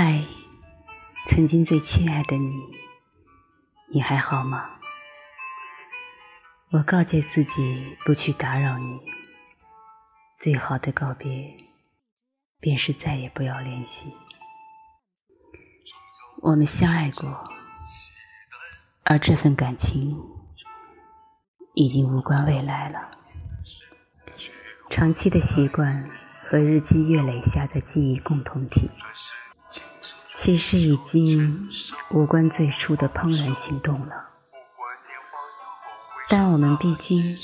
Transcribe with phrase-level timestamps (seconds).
[0.00, 0.24] 嗨
[1.26, 2.54] 曾经最亲爱的你，
[3.92, 4.78] 你还好吗？
[6.70, 9.00] 我告诫自己不去打扰你。
[10.38, 11.52] 最好的告别，
[12.60, 14.14] 便是再也不要联系。
[16.42, 17.50] 我们相爱过，
[19.02, 20.16] 而这份感情
[21.74, 23.10] 已经无关未来了。
[24.90, 26.08] 长期的习惯
[26.46, 28.88] 和日积月累下的记忆共同体。
[30.40, 31.68] 其实已经
[32.10, 34.28] 无关最初的怦然心动了，
[36.28, 37.36] 但我们毕竟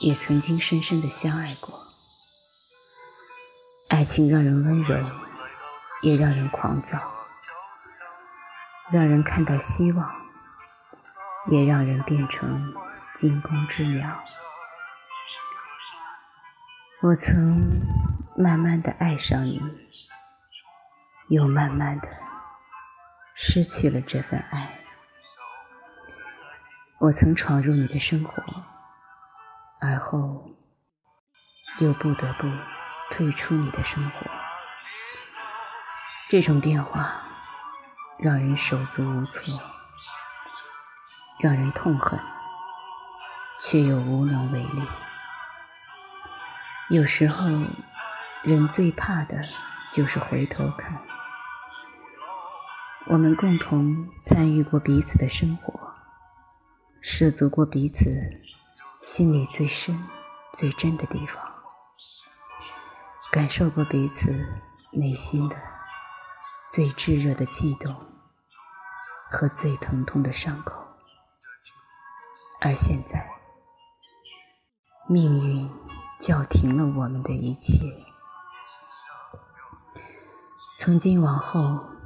[0.00, 1.80] 也曾经深深的相爱过。
[3.88, 5.02] 爱情让人温柔，
[6.02, 6.98] 也让人狂躁；
[8.92, 10.14] 让人看到希望，
[11.50, 12.74] 也让人变成
[13.16, 14.22] 惊弓之鸟。
[17.00, 17.70] 我曾
[18.36, 19.62] 慢慢的爱上你。
[21.28, 22.08] 又慢慢的
[23.34, 24.80] 失去了这份爱。
[26.98, 28.42] 我曾闯入你的生活，
[29.80, 30.44] 而后
[31.78, 32.50] 又不得不
[33.10, 34.26] 退出你的生活。
[36.28, 37.22] 这种变化
[38.18, 39.60] 让人手足无措，
[41.40, 42.18] 让人痛恨，
[43.60, 44.82] 却又无能为力。
[46.90, 47.46] 有时候，
[48.42, 49.42] 人最怕的
[49.92, 51.00] 就是回头看。
[53.10, 55.94] 我们共同参与过彼此的生活，
[57.00, 58.04] 涉足过彼此
[59.00, 60.04] 心里最深、
[60.52, 61.42] 最真的地方，
[63.32, 64.46] 感受过彼此
[64.92, 65.56] 内心的
[66.66, 67.96] 最炙热的悸动
[69.30, 70.74] 和最疼痛的伤口。
[72.60, 73.26] 而现在，
[75.08, 75.70] 命运
[76.20, 77.78] 叫停了我们的一切，
[80.76, 81.97] 从今往后。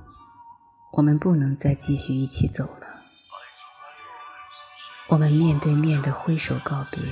[0.92, 2.86] 我们不能再继续一起走了。
[5.08, 7.02] 我们面对面的挥手告别，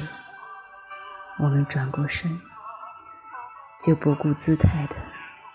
[1.38, 2.40] 我们转过身，
[3.82, 4.96] 就不顾姿态的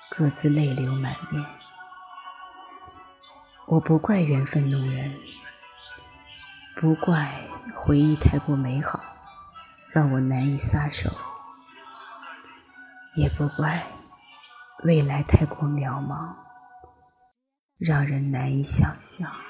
[0.10, 1.46] 各自泪流满面。
[3.68, 5.16] 我不怪缘分弄人，
[6.76, 7.32] 不怪
[7.76, 9.00] 回忆太过美好，
[9.92, 11.12] 让我难以撒手，
[13.16, 13.86] 也不怪
[14.84, 16.45] 未来太过渺茫。
[17.78, 19.45] 让人难以想象。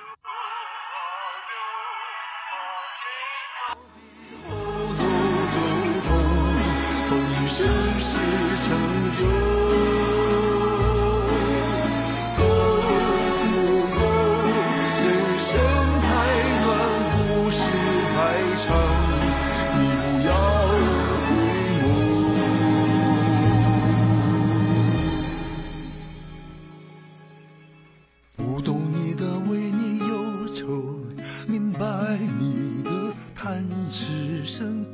[33.92, 34.86] 只剩。